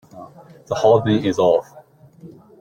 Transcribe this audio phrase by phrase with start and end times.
[0.65, 1.69] The whole thing is off.